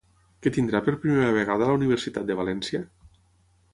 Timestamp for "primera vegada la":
1.03-1.77